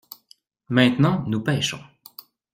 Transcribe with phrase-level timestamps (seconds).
[0.69, 1.77] Maintenant nous pêchons.